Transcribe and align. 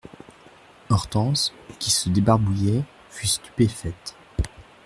Hortense, 0.89 1.53
qui 1.77 1.91
se 1.91 2.09
débarbouillait, 2.09 2.83
fut 3.11 3.27
stupéfaite. 3.27 4.15